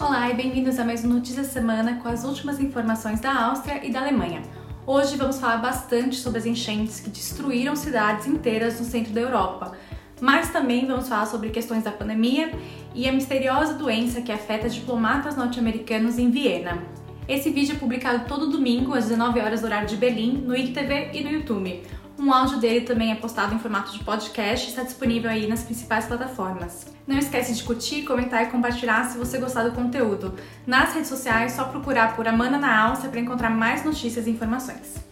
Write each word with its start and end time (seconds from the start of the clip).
Olá 0.00 0.30
e 0.30 0.34
bem-vindos 0.34 0.78
a 0.78 0.84
mais 0.84 1.04
um 1.04 1.08
Notícia 1.08 1.42
Semana 1.42 1.96
com 1.96 2.06
as 2.06 2.22
últimas 2.22 2.60
informações 2.60 3.18
da 3.18 3.34
Áustria 3.46 3.84
e 3.84 3.90
da 3.90 4.00
Alemanha. 4.00 4.42
Hoje 4.86 5.16
vamos 5.16 5.40
falar 5.40 5.56
bastante 5.56 6.14
sobre 6.14 6.38
as 6.38 6.46
enchentes 6.46 7.00
que 7.00 7.10
destruíram 7.10 7.74
cidades 7.74 8.28
inteiras 8.28 8.78
no 8.78 8.86
centro 8.86 9.12
da 9.12 9.20
Europa, 9.20 9.76
mas 10.20 10.52
também 10.52 10.86
vamos 10.86 11.08
falar 11.08 11.26
sobre 11.26 11.50
questões 11.50 11.82
da 11.82 11.90
pandemia 11.90 12.52
e 12.94 13.08
a 13.08 13.12
misteriosa 13.12 13.74
doença 13.74 14.22
que 14.22 14.30
afeta 14.30 14.68
diplomatas 14.68 15.36
norte-americanos 15.36 16.16
em 16.16 16.30
Viena. 16.30 16.78
Esse 17.26 17.50
vídeo 17.50 17.74
é 17.74 17.78
publicado 17.78 18.28
todo 18.28 18.48
domingo 18.48 18.94
às 18.94 19.06
19 19.08 19.40
horas 19.40 19.64
horário 19.64 19.88
de 19.88 19.96
Berlim, 19.96 20.44
no 20.46 20.54
IGTV 20.54 21.10
e 21.12 21.24
no 21.24 21.30
YouTube. 21.30 21.82
Um 22.18 22.32
áudio 22.32 22.58
dele 22.58 22.80
também 22.84 23.12
é 23.12 23.14
postado 23.14 23.54
em 23.54 23.60
formato 23.60 23.92
de 23.92 24.02
podcast 24.02 24.66
e 24.66 24.70
está 24.70 24.82
disponível 24.82 25.30
aí 25.30 25.46
nas 25.46 25.62
principais 25.62 26.06
plataformas. 26.06 26.86
Não 27.06 27.16
esquece 27.16 27.54
de 27.54 27.62
curtir, 27.62 28.02
comentar 28.02 28.42
e 28.42 28.50
compartilhar 28.50 29.04
se 29.04 29.16
você 29.16 29.38
gostar 29.38 29.62
do 29.62 29.72
conteúdo. 29.72 30.34
Nas 30.66 30.92
redes 30.94 31.08
sociais, 31.08 31.52
só 31.52 31.64
procurar 31.64 32.16
por 32.16 32.26
Amanda 32.26 32.58
na 32.58 32.76
Áustria 32.88 33.08
para 33.08 33.20
encontrar 33.20 33.50
mais 33.50 33.84
notícias 33.84 34.26
e 34.26 34.30
informações. 34.30 35.07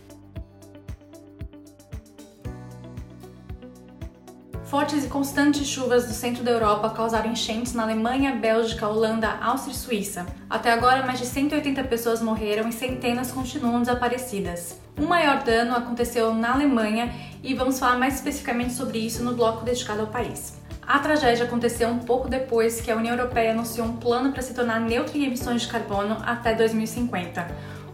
Fortes 4.66 5.04
e 5.04 5.08
constantes 5.08 5.64
chuvas 5.64 6.06
do 6.06 6.12
centro 6.12 6.42
da 6.42 6.50
Europa 6.50 6.90
causaram 6.90 7.30
enchentes 7.30 7.72
na 7.72 7.84
Alemanha, 7.84 8.34
Bélgica, 8.34 8.88
Holanda, 8.88 9.38
Áustria 9.40 9.72
e 9.72 9.76
Suíça. 9.76 10.26
Até 10.50 10.72
agora, 10.72 11.06
mais 11.06 11.20
de 11.20 11.26
180 11.26 11.84
pessoas 11.84 12.20
morreram 12.20 12.68
e 12.68 12.72
centenas 12.72 13.30
continuam 13.30 13.78
desaparecidas. 13.78 14.80
O 14.98 15.02
maior 15.02 15.44
dano 15.44 15.76
aconteceu 15.76 16.34
na 16.34 16.52
Alemanha 16.52 17.14
e 17.44 17.54
vamos 17.54 17.78
falar 17.78 17.96
mais 17.96 18.16
especificamente 18.16 18.72
sobre 18.72 18.98
isso 18.98 19.22
no 19.22 19.36
bloco 19.36 19.64
dedicado 19.64 20.00
ao 20.00 20.08
país. 20.08 20.54
A 20.84 20.98
tragédia 20.98 21.44
aconteceu 21.44 21.88
um 21.88 22.00
pouco 22.00 22.28
depois 22.28 22.80
que 22.80 22.90
a 22.90 22.96
União 22.96 23.14
Europeia 23.14 23.52
anunciou 23.52 23.86
um 23.86 23.96
plano 23.96 24.32
para 24.32 24.42
se 24.42 24.52
tornar 24.52 24.80
neutra 24.80 25.16
em 25.16 25.26
emissões 25.26 25.62
de 25.62 25.68
carbono 25.68 26.16
até 26.26 26.54
2050. 26.54 27.46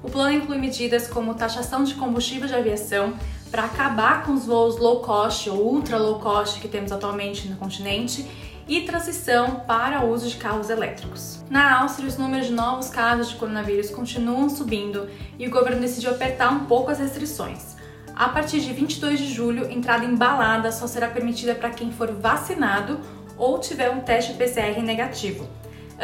O 0.03 0.11
plano 0.11 0.33
inclui 0.33 0.57
medidas 0.57 1.07
como 1.07 1.35
taxação 1.35 1.85
de 1.85 1.95
combustível 1.95 2.49
de 2.49 2.55
aviação 2.55 3.13
para 3.53 3.65
acabar 3.65 4.25
com 4.25 4.33
os 4.33 4.47
voos 4.47 4.79
low 4.79 5.01
cost 5.01 5.51
ou 5.51 5.75
ultra 5.75 5.99
low 5.99 6.19
cost 6.19 6.59
que 6.59 6.67
temos 6.67 6.91
atualmente 6.91 7.47
no 7.47 7.57
continente 7.57 8.27
e 8.67 8.81
transição 8.81 9.57
para 9.67 10.01
o 10.01 10.11
uso 10.11 10.27
de 10.27 10.37
carros 10.37 10.71
elétricos. 10.71 11.45
Na 11.51 11.81
Áustria, 11.81 12.09
os 12.09 12.17
números 12.17 12.47
de 12.47 12.53
novos 12.53 12.89
casos 12.89 13.29
de 13.29 13.37
coronavírus 13.37 13.91
continuam 13.91 14.49
subindo 14.49 15.07
e 15.39 15.47
o 15.47 15.51
governo 15.51 15.83
decidiu 15.83 16.13
apertar 16.13 16.51
um 16.51 16.65
pouco 16.65 16.91
as 16.91 16.99
restrições. 16.99 17.77
A 18.17 18.31
partir 18.31 18.61
de 18.61 18.73
22 18.73 19.19
de 19.19 19.31
julho, 19.31 19.71
entrada 19.71 20.07
em 20.07 20.17
balada 20.17 20.73
só 20.73 20.87
será 20.87 21.09
permitida 21.09 21.55
para 21.55 21.71
quem 21.71 21.93
for 21.93 22.11
vacinado 22.11 23.01
ou 23.37 23.59
tiver 23.59 23.91
um 23.91 24.01
teste 24.01 24.33
PCR 24.33 24.81
negativo. 24.81 25.47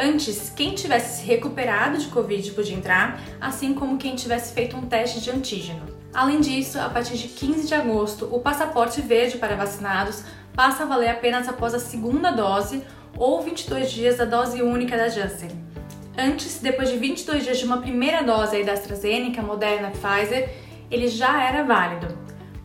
Antes, 0.01 0.49
quem 0.55 0.75
tivesse 0.75 1.19
se 1.19 1.27
recuperado 1.27 1.97
de 1.97 2.07
Covid 2.07 2.51
podia 2.53 2.73
entrar, 2.73 3.21
assim 3.41 3.73
como 3.73 3.97
quem 3.97 4.15
tivesse 4.15 4.53
feito 4.53 4.77
um 4.77 4.83
teste 4.83 5.19
de 5.19 5.29
antígeno. 5.29 5.81
Além 6.13 6.39
disso, 6.39 6.79
a 6.79 6.87
partir 6.87 7.17
de 7.17 7.27
15 7.27 7.67
de 7.67 7.75
agosto, 7.75 8.25
o 8.31 8.39
passaporte 8.39 9.01
verde 9.01 9.37
para 9.37 9.57
vacinados 9.57 10.23
passa 10.55 10.83
a 10.83 10.85
valer 10.85 11.09
apenas 11.09 11.49
após 11.49 11.73
a 11.73 11.79
segunda 11.79 12.31
dose 12.31 12.81
ou 13.17 13.41
22 13.41 13.91
dias 13.91 14.17
da 14.17 14.23
dose 14.23 14.61
única 14.61 14.95
da 14.95 15.09
Janssen. 15.09 15.51
Antes, 16.17 16.59
depois 16.61 16.89
de 16.89 16.97
22 16.97 17.43
dias 17.43 17.57
de 17.57 17.65
uma 17.65 17.81
primeira 17.81 18.23
dose 18.23 18.63
da 18.63 18.71
AstraZeneca, 18.71 19.41
Moderna, 19.41 19.91
Pfizer, 19.91 20.49
ele 20.89 21.09
já 21.09 21.43
era 21.43 21.65
válido. 21.65 22.17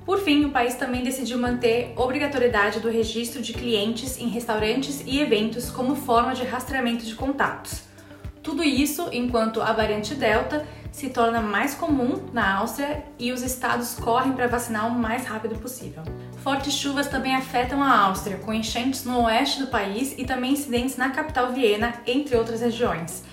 Por 0.05 0.21
fim, 0.21 0.45
o 0.45 0.51
país 0.51 0.75
também 0.75 1.03
decidiu 1.03 1.39
manter 1.39 1.93
obrigatoriedade 1.97 2.79
do 2.79 2.91
registro 2.91 3.41
de 3.41 3.55
clientes 3.55 4.19
em 4.19 4.29
restaurantes 4.29 5.03
e 5.07 5.19
eventos 5.19 5.71
como 5.71 5.97
forma 5.97 6.35
de 6.35 6.45
rastreamento 6.45 7.07
de 7.07 7.15
contatos. 7.15 7.83
Tudo 8.43 8.63
isso 8.63 9.09
enquanto 9.11 9.63
a 9.63 9.73
variante 9.73 10.15
Delta 10.15 10.67
se 10.93 11.09
torna 11.09 11.41
mais 11.41 11.75
comum 11.75 12.23
na 12.33 12.59
Áustria 12.59 13.03
e 13.19 13.33
os 13.33 13.41
estados 13.41 13.95
correm 13.95 14.35
para 14.35 14.47
vacinar 14.47 14.87
o 14.87 14.95
mais 14.95 15.25
rápido 15.25 15.59
possível. 15.59 16.03
Fortes 16.43 16.75
chuvas 16.75 17.09
também 17.09 17.35
afetam 17.35 17.83
a 17.83 17.99
Áustria, 18.01 18.37
com 18.37 18.53
enchentes 18.53 19.05
no 19.05 19.23
oeste 19.23 19.61
do 19.61 19.69
país 19.69 20.15
e 20.19 20.27
também 20.27 20.53
incidentes 20.53 20.99
na 20.99 21.09
capital 21.11 21.53
Viena, 21.53 21.95
entre 22.07 22.37
outras 22.37 22.61
regiões. 22.61 23.25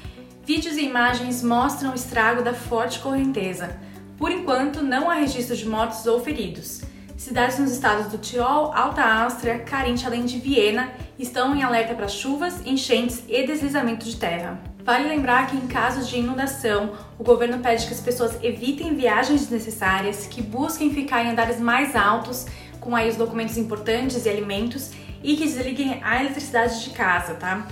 Vídeos 0.46 0.78
e 0.78 0.86
imagens 0.86 1.44
mostram 1.44 1.92
o 1.92 1.96
estrago 1.96 2.42
da 2.42 2.54
forte 2.54 3.00
correnteza. 3.00 3.78
Por 4.22 4.32
enquanto, 4.32 4.84
não 4.84 5.10
há 5.10 5.16
registro 5.16 5.58
de 5.58 5.68
mortos 5.68 6.06
ou 6.06 6.24
feridos. 6.24 6.82
Cidades 7.18 7.58
nos 7.58 7.72
estados 7.72 8.06
do 8.12 8.20
Tirol, 8.20 8.72
Alta 8.72 9.02
Áustria, 9.02 9.58
Carinth, 9.58 10.06
além 10.06 10.26
de 10.26 10.38
Viena, 10.38 10.92
estão 11.18 11.56
em 11.56 11.64
alerta 11.64 11.96
para 11.96 12.08
chuvas, 12.08 12.62
enchentes 12.64 13.24
e 13.28 13.48
deslizamento 13.48 14.06
de 14.06 14.16
terra. 14.18 14.62
Vale 14.84 15.10
lembrar 15.10 15.48
que 15.48 15.58
em 15.58 15.66
casos 15.66 16.08
de 16.08 16.20
inundação, 16.20 16.92
o 17.18 17.24
governo 17.24 17.64
pede 17.64 17.88
que 17.88 17.94
as 17.96 18.00
pessoas 18.00 18.38
evitem 18.44 18.94
viagens 18.94 19.42
desnecessárias, 19.42 20.28
que 20.28 20.40
busquem 20.40 20.94
ficar 20.94 21.26
em 21.26 21.32
andares 21.32 21.60
mais 21.60 21.96
altos, 21.96 22.46
com 22.80 22.96
aí 22.96 23.10
os 23.10 23.16
documentos 23.16 23.58
importantes 23.58 24.24
e 24.24 24.30
alimentos, 24.30 24.92
e 25.24 25.36
que 25.36 25.46
desliguem 25.46 26.00
a 26.04 26.20
eletricidade 26.20 26.84
de 26.84 26.92
casa, 26.92 27.34
tá? 27.34 27.66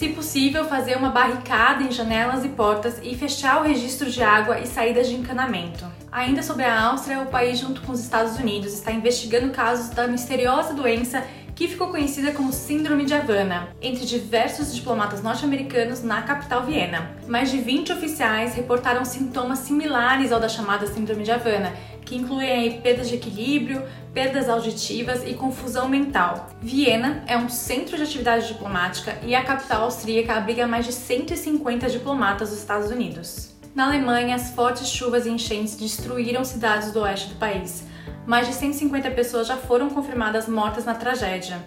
Se 0.00 0.08
possível, 0.08 0.64
fazer 0.64 0.96
uma 0.96 1.10
barricada 1.10 1.82
em 1.82 1.92
janelas 1.92 2.42
e 2.42 2.48
portas 2.48 2.98
e 3.02 3.14
fechar 3.14 3.60
o 3.60 3.64
registro 3.64 4.10
de 4.10 4.22
água 4.22 4.58
e 4.58 4.66
saídas 4.66 5.10
de 5.10 5.14
encanamento. 5.14 5.84
Ainda 6.10 6.42
sobre 6.42 6.64
a 6.64 6.84
Áustria, 6.84 7.20
o 7.20 7.26
país, 7.26 7.58
junto 7.58 7.82
com 7.82 7.92
os 7.92 8.00
Estados 8.00 8.38
Unidos, 8.38 8.72
está 8.72 8.90
investigando 8.92 9.52
casos 9.52 9.90
da 9.90 10.08
misteriosa 10.08 10.72
doença 10.72 11.22
que 11.60 11.68
ficou 11.68 11.88
conhecida 11.88 12.32
como 12.32 12.54
Síndrome 12.54 13.04
de 13.04 13.12
Havana, 13.12 13.68
entre 13.82 14.06
diversos 14.06 14.74
diplomatas 14.74 15.22
norte-americanos 15.22 16.02
na 16.02 16.22
capital 16.22 16.64
Viena. 16.64 17.14
Mais 17.28 17.50
de 17.50 17.58
20 17.58 17.92
oficiais 17.92 18.54
reportaram 18.54 19.04
sintomas 19.04 19.58
similares 19.58 20.32
ao 20.32 20.40
da 20.40 20.48
chamada 20.48 20.86
Síndrome 20.86 21.22
de 21.22 21.30
Havana, 21.30 21.74
que 22.02 22.16
incluem 22.16 22.80
perdas 22.80 23.10
de 23.10 23.16
equilíbrio, 23.16 23.82
perdas 24.14 24.48
auditivas 24.48 25.22
e 25.26 25.34
confusão 25.34 25.86
mental. 25.86 26.48
Viena 26.62 27.22
é 27.26 27.36
um 27.36 27.50
centro 27.50 27.94
de 27.94 28.04
atividade 28.04 28.48
diplomática 28.48 29.18
e 29.22 29.34
a 29.34 29.44
capital 29.44 29.82
austríaca 29.82 30.32
abriga 30.32 30.66
mais 30.66 30.86
de 30.86 30.94
150 30.94 31.90
diplomatas 31.90 32.48
dos 32.48 32.58
Estados 32.58 32.90
Unidos. 32.90 33.50
Na 33.74 33.84
Alemanha, 33.84 34.34
as 34.34 34.48
fortes 34.54 34.88
chuvas 34.88 35.26
e 35.26 35.28
enchentes 35.28 35.76
destruíram 35.76 36.42
cidades 36.42 36.90
do 36.90 37.00
oeste 37.00 37.28
do 37.28 37.34
país. 37.34 37.89
Mais 38.30 38.46
de 38.46 38.54
150 38.54 39.10
pessoas 39.10 39.48
já 39.48 39.56
foram 39.56 39.90
confirmadas 39.90 40.46
mortas 40.46 40.84
na 40.84 40.94
tragédia. 40.94 41.66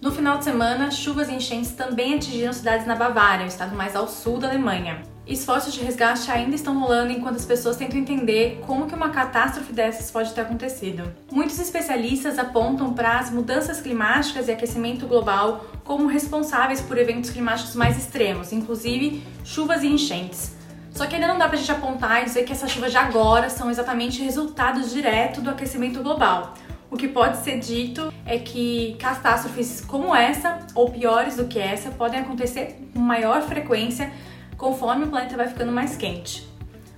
No 0.00 0.12
final 0.12 0.38
de 0.38 0.44
semana, 0.44 0.88
chuvas 0.92 1.28
e 1.28 1.32
enchentes 1.32 1.72
também 1.72 2.14
atingiram 2.14 2.52
cidades 2.52 2.86
na 2.86 2.94
Bavária, 2.94 3.44
o 3.44 3.48
estado 3.48 3.74
mais 3.74 3.96
ao 3.96 4.06
sul 4.06 4.38
da 4.38 4.46
Alemanha. 4.48 5.02
Esforços 5.26 5.74
de 5.74 5.80
resgate 5.80 6.30
ainda 6.30 6.54
estão 6.54 6.78
rolando 6.78 7.10
enquanto 7.10 7.34
as 7.34 7.44
pessoas 7.44 7.76
tentam 7.76 7.98
entender 7.98 8.62
como 8.64 8.86
que 8.86 8.94
uma 8.94 9.10
catástrofe 9.10 9.72
dessas 9.72 10.08
pode 10.08 10.32
ter 10.32 10.42
acontecido. 10.42 11.12
Muitos 11.32 11.58
especialistas 11.58 12.38
apontam 12.38 12.94
para 12.94 13.18
as 13.18 13.32
mudanças 13.32 13.80
climáticas 13.80 14.46
e 14.46 14.52
aquecimento 14.52 15.08
global 15.08 15.66
como 15.82 16.06
responsáveis 16.06 16.80
por 16.80 16.96
eventos 16.96 17.30
climáticos 17.30 17.74
mais 17.74 17.98
extremos, 17.98 18.52
inclusive 18.52 19.20
chuvas 19.42 19.82
e 19.82 19.88
enchentes. 19.88 20.54
Só 20.94 21.06
que 21.06 21.16
ainda 21.16 21.26
não 21.26 21.38
dá 21.38 21.48
pra 21.48 21.58
gente 21.58 21.72
apontar 21.72 22.22
e 22.22 22.26
dizer 22.26 22.44
que 22.44 22.52
essas 22.52 22.70
chuvas 22.70 22.92
de 22.92 22.96
agora 22.96 23.50
são 23.50 23.68
exatamente 23.68 24.22
resultado 24.22 24.80
direto 24.88 25.40
do 25.40 25.50
aquecimento 25.50 26.00
global. 26.00 26.54
O 26.88 26.96
que 26.96 27.08
pode 27.08 27.38
ser 27.38 27.58
dito 27.58 28.14
é 28.24 28.38
que 28.38 28.96
catástrofes 29.00 29.80
como 29.80 30.14
essa, 30.14 30.60
ou 30.72 30.88
piores 30.88 31.36
do 31.36 31.46
que 31.46 31.58
essa, 31.58 31.90
podem 31.90 32.20
acontecer 32.20 32.78
com 32.94 33.00
maior 33.00 33.42
frequência 33.42 34.12
conforme 34.56 35.04
o 35.04 35.08
planeta 35.08 35.36
vai 35.36 35.48
ficando 35.48 35.72
mais 35.72 35.96
quente. 35.96 36.48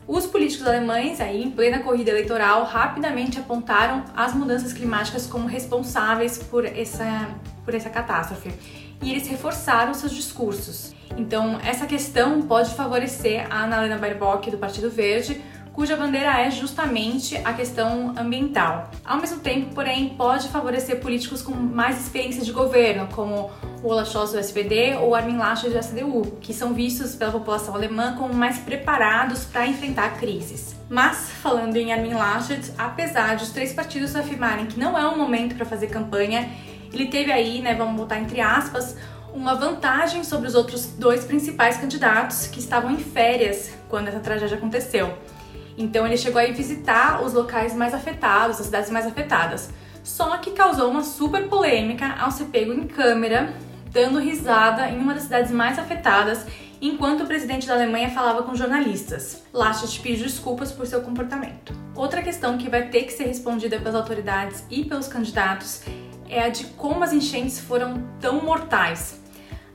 Os 0.07 0.27
políticos 0.27 0.67
alemães, 0.67 1.19
aí, 1.19 1.43
em 1.43 1.51
plena 1.51 1.79
corrida 1.79 2.11
eleitoral, 2.11 2.65
rapidamente 2.65 3.39
apontaram 3.39 4.05
as 4.15 4.35
mudanças 4.35 4.75
climáticas 4.75 5.27
como 5.27 5.49
responsáveis 5.49 6.37
por 6.37 6.67
essa, 6.67 7.31
por 7.67 7.75
essa 7.75 7.91
catástrofe. 7.91 8.51
E 9.03 9.11
eles 9.11 9.29
reforçaram 9.29 9.93
seus 9.93 10.13
discursos. 10.13 10.95
Então, 11.19 11.59
essa 11.63 11.87
questão 11.87 12.41
pode 12.43 12.75
favorecer 12.75 13.47
a 13.51 13.65
Annalena 13.65 13.99
Baerbock, 13.99 14.51
do 14.51 14.57
Partido 14.57 14.89
Verde, 14.89 15.43
cuja 15.77 15.95
bandeira 15.95 16.41
é 16.41 16.51
justamente 16.51 17.37
a 17.45 17.53
questão 17.53 18.15
ambiental. 18.17 18.91
Ao 19.05 19.19
mesmo 19.19 19.41
tempo, 19.41 19.75
porém, 19.75 20.09
pode 20.17 20.49
favorecer 20.49 21.01
políticos 21.01 21.43
com 21.43 21.53
mais 21.53 22.01
experiência 22.01 22.43
de 22.43 22.51
governo, 22.51 23.07
como 23.15 23.51
o 23.83 23.89
Olaf 23.89 24.09
Scholz 24.09 24.33
do 24.33 24.39
SPD 24.39 24.95
ou 24.97 25.15
Armin 25.15 25.37
Laschet 25.37 25.71
do 25.71 25.79
CDU, 25.79 26.39
que 26.41 26.55
são 26.55 26.73
vistos 26.73 27.15
pela 27.15 27.31
população 27.31 27.75
alemã 27.75 28.15
como 28.17 28.33
mais 28.33 28.59
preparados 28.59 29.45
para 29.45 29.67
enfrentar 29.67 30.19
crises. 30.19 30.75
Mas, 30.89 31.31
falando 31.43 31.77
em 31.77 31.93
Armin 31.93 32.15
Laschet, 32.15 32.73
apesar 32.79 33.37
de 33.37 33.45
os 33.45 33.51
três 33.51 33.75
partidos 33.75 34.17
afirmarem 34.17 34.65
que 34.65 34.81
não 34.81 34.97
é 34.97 35.07
um 35.07 35.19
momento 35.19 35.57
para 35.57 35.67
fazer 35.67 35.89
campanha, 35.89 36.49
ele 36.97 37.07
teve 37.07 37.31
aí, 37.31 37.61
né, 37.61 37.75
vamos 37.75 37.97
botar 37.97 38.19
entre 38.19 38.41
aspas, 38.41 38.97
uma 39.33 39.55
vantagem 39.55 40.25
sobre 40.25 40.49
os 40.49 40.55
outros 40.55 40.87
dois 40.87 41.25
principais 41.25 41.77
candidatos 41.77 42.47
que 42.47 42.59
estavam 42.59 42.91
em 42.91 42.99
férias 42.99 43.71
quando 43.89 44.09
essa 44.09 44.21
tragédia 44.21 44.57
aconteceu. 44.57 45.17
Então 45.77 46.07
ele 46.07 46.17
chegou 46.17 46.41
a 46.41 46.47
visitar 46.47 47.23
os 47.23 47.35
locais 47.35 47.75
mais 47.75 47.93
afetados, 47.93 48.59
as 48.59 48.67
cidades 48.67 48.91
mais 48.91 49.07
afetadas. 49.07 49.71
Só 50.03 50.39
que 50.39 50.53
causou 50.53 50.91
uma 50.91 51.03
super 51.03 51.49
polêmica 51.49 52.15
ao 52.19 52.31
ser 52.31 52.47
pego 52.47 52.73
em 52.73 52.87
câmera, 52.87 53.53
dando 53.91 54.19
risada 54.19 54.89
em 54.89 54.99
uma 54.99 55.13
das 55.13 55.25
cidades 55.25 55.51
mais 55.51 55.79
afetadas 55.79 56.47
enquanto 56.81 57.25
o 57.25 57.27
presidente 57.27 57.67
da 57.67 57.75
Alemanha 57.75 58.11
falava 58.11 58.43
com 58.43 58.55
jornalistas. 58.55 59.43
Laschet 59.53 60.01
pediu 60.01 60.25
desculpas 60.25 60.73
por 60.73 60.87
seu 60.87 61.01
comportamento. 61.03 61.75
Outra 61.95 62.23
questão 62.23 62.57
que 62.59 62.71
vai 62.71 62.89
ter 62.89 63.05
que 63.05 63.13
ser 63.13 63.25
respondida 63.25 63.79
pelas 63.79 63.95
autoridades 63.95 64.65
e 64.71 64.85
pelos 64.85 65.09
candidatos 65.09 65.83
é 66.29 66.43
a 66.43 66.49
de 66.49 66.65
como 66.65 67.03
as 67.03 67.13
enchentes 67.13 67.59
foram 67.59 68.03
tão 68.21 68.43
mortais. 68.43 69.21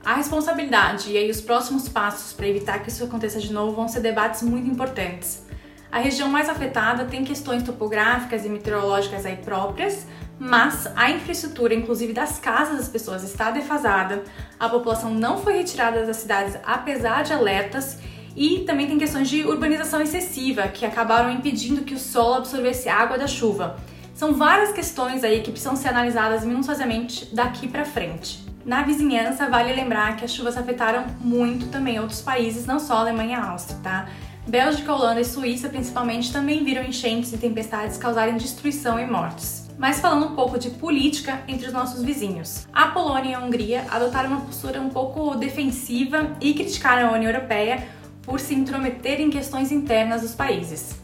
A 0.04 0.14
responsabilidade 0.14 1.12
e 1.12 1.16
aí 1.16 1.30
os 1.30 1.40
próximos 1.40 1.88
passos 1.88 2.32
para 2.32 2.48
evitar 2.48 2.80
que 2.80 2.88
isso 2.88 3.04
aconteça 3.04 3.38
de 3.38 3.52
novo 3.52 3.76
vão 3.76 3.86
ser 3.86 4.00
debates 4.00 4.42
muito 4.42 4.68
importantes. 4.68 5.46
A 5.92 5.98
região 5.98 6.28
mais 6.28 6.48
afetada 6.48 7.04
tem 7.04 7.22
questões 7.22 7.62
topográficas 7.62 8.44
e 8.44 8.48
meteorológicas 8.48 9.26
aí 9.26 9.36
próprias, 9.36 10.06
mas 10.38 10.88
a 10.96 11.10
infraestrutura, 11.10 11.74
inclusive 11.74 12.12
das 12.12 12.38
casas 12.38 12.78
das 12.78 12.88
pessoas, 12.88 13.22
está 13.22 13.50
defasada. 13.50 14.24
A 14.58 14.68
população 14.68 15.12
não 15.12 15.38
foi 15.38 15.52
retirada 15.52 16.04
das 16.04 16.16
cidades 16.16 16.58
apesar 16.64 17.22
de 17.22 17.32
alertas 17.32 17.98
e 18.34 18.60
também 18.60 18.86
tem 18.86 18.98
questões 18.98 19.28
de 19.28 19.44
urbanização 19.44 20.00
excessiva 20.00 20.66
que 20.68 20.86
acabaram 20.86 21.30
impedindo 21.30 21.82
que 21.82 21.94
o 21.94 21.98
solo 21.98 22.36
absorvesse 22.36 22.88
água 22.88 23.18
da 23.18 23.26
chuva. 23.26 23.76
São 24.14 24.34
várias 24.34 24.72
questões 24.72 25.24
aí 25.24 25.40
que 25.40 25.50
precisam 25.50 25.74
ser 25.74 25.88
analisadas 25.88 26.44
minuciosamente 26.44 27.34
daqui 27.34 27.66
para 27.66 27.84
frente. 27.84 28.44
Na 28.64 28.82
vizinhança, 28.82 29.48
vale 29.48 29.72
lembrar 29.72 30.16
que 30.16 30.24
as 30.24 30.32
chuvas 30.32 30.56
afetaram 30.56 31.04
muito 31.20 31.66
também 31.66 31.98
outros 31.98 32.20
países, 32.20 32.64
não 32.64 32.78
só 32.78 32.94
a 32.94 33.00
Alemanha 33.00 33.38
e 33.38 33.40
a 33.40 33.50
Áustria, 33.50 33.78
tá? 33.82 34.08
Bélgica, 34.46 34.92
Holanda 34.92 35.20
e 35.20 35.24
Suíça, 35.24 35.68
principalmente, 35.68 36.32
também 36.32 36.64
viram 36.64 36.82
enchentes 36.82 37.32
e 37.32 37.38
tempestades 37.38 37.96
causarem 37.96 38.36
destruição 38.36 38.98
e 38.98 39.06
mortes. 39.06 39.68
Mas 39.78 40.00
falando 40.00 40.26
um 40.26 40.34
pouco 40.34 40.58
de 40.58 40.70
política 40.70 41.42
entre 41.48 41.66
os 41.66 41.72
nossos 41.72 42.02
vizinhos. 42.02 42.66
A 42.72 42.88
Polônia 42.88 43.30
e 43.30 43.34
a 43.34 43.40
Hungria 43.40 43.84
adotaram 43.90 44.30
uma 44.30 44.40
postura 44.40 44.80
um 44.80 44.90
pouco 44.90 45.34
defensiva 45.36 46.36
e 46.40 46.54
criticaram 46.54 47.08
a 47.08 47.12
União 47.12 47.30
Europeia 47.30 47.88
por 48.22 48.38
se 48.38 48.54
intrometer 48.54 49.20
em 49.20 49.30
questões 49.30 49.72
internas 49.72 50.22
dos 50.22 50.34
países. 50.34 51.01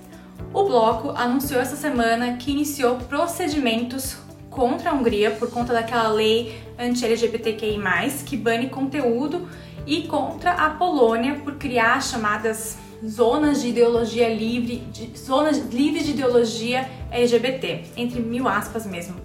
O 0.52 0.64
bloco 0.64 1.10
anunciou 1.10 1.60
essa 1.60 1.76
semana 1.76 2.36
que 2.36 2.50
iniciou 2.50 2.96
procedimentos 2.96 4.16
contra 4.50 4.90
a 4.90 4.94
Hungria 4.94 5.30
por 5.32 5.50
conta 5.50 5.72
daquela 5.72 6.08
lei 6.08 6.60
anti-LGBTQI+, 6.78 7.78
que 8.24 8.36
bane 8.36 8.68
conteúdo, 8.68 9.48
e 9.86 10.02
contra 10.02 10.52
a 10.52 10.70
Polônia 10.70 11.36
por 11.36 11.54
criar 11.54 12.02
chamadas 12.02 12.76
zonas 13.06 13.62
de 13.62 13.68
ideologia 13.68 14.28
livre, 14.28 14.78
de, 14.92 15.16
zonas 15.18 15.58
livres 15.72 16.04
de 16.04 16.10
ideologia 16.10 16.88
LGBT, 17.10 17.84
entre 17.96 18.20
mil 18.20 18.48
aspas 18.48 18.86
mesmo. 18.86 19.16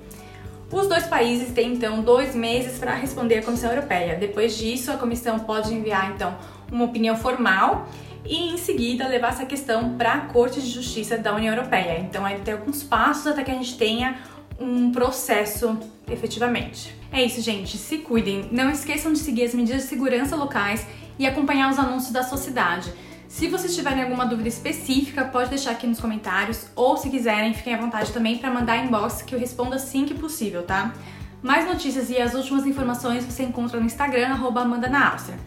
Os 0.72 0.88
dois 0.88 1.06
países 1.06 1.52
têm 1.54 1.74
então 1.74 2.02
dois 2.02 2.34
meses 2.34 2.80
para 2.80 2.96
responder 2.96 3.40
à 3.40 3.44
Comissão 3.44 3.70
Europeia. 3.70 4.16
Depois 4.16 4.58
disso, 4.58 4.92
a 4.92 4.98
Comissão 4.98 5.40
pode 5.40 5.74
enviar 5.74 6.12
então 6.14 6.36
uma 6.72 6.86
opinião 6.86 7.16
formal 7.16 7.88
e 8.26 8.54
em 8.54 8.58
seguida 8.58 9.08
levar 9.08 9.30
essa 9.30 9.46
questão 9.46 9.98
para 9.98 10.14
a 10.14 10.22
Corte 10.22 10.62
de 10.62 10.70
Justiça 10.70 11.18
da 11.18 11.36
União 11.36 11.54
Europeia. 11.54 12.00
Então, 12.00 12.22
vai 12.22 12.38
ter 12.40 12.54
alguns 12.54 12.84
passos 12.84 13.28
até 13.28 13.44
que 13.44 13.52
a 13.52 13.56
gente 13.56 13.78
tenha 13.78 14.20
um 14.60 14.92
processo 14.92 15.78
efetivamente. 16.10 16.96
É 17.12 17.24
isso, 17.24 17.42
gente. 17.42 17.78
Se 17.78 18.00
cuidem. 18.00 18.50
Não 18.52 18.70
esqueçam 18.70 19.14
de 19.14 19.20
seguir 19.20 19.44
as 19.44 19.54
medidas 19.54 19.84
de 19.84 19.88
segurança 19.88 20.36
locais 20.36 20.86
e 21.18 21.26
acompanhar 21.26 21.72
os 21.72 21.78
anúncios 21.78 22.12
da 22.12 22.24
sociedade. 22.24 22.92
Se 23.28 23.48
vocês 23.48 23.76
tiverem 23.76 24.04
alguma 24.04 24.26
dúvida 24.26 24.48
específica, 24.48 25.26
pode 25.26 25.50
deixar 25.50 25.72
aqui 25.72 25.88
nos 25.88 26.00
comentários 26.00 26.68
ou 26.76 26.98
se 26.98 27.10
quiserem, 27.10 27.54
fiquem 27.54 27.74
à 27.74 27.78
vontade 27.78 28.12
também 28.12 28.38
para 28.38 28.52
mandar 28.52 28.78
inbox 28.78 29.24
que 29.24 29.34
eu 29.34 29.40
respondo 29.40 29.74
assim 29.74 30.06
que 30.06 30.14
possível, 30.14 30.62
tá? 30.64 30.94
Mais 31.42 31.66
notícias 31.66 32.12
e 32.12 32.22
as 32.22 32.36
últimas 32.36 32.66
informações 32.66 33.26
você 33.26 33.44
encontra 33.44 33.80
no 33.80 33.88
Instagram, 33.88 34.30
arroba 34.30 34.62
Amanda 34.62 34.88
na 34.88 35.14
Áustria. 35.14 35.38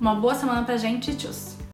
Uma 0.00 0.16
boa 0.16 0.34
semana 0.34 0.64
pra 0.64 0.76
gente 0.76 1.14
tchau! 1.14 1.55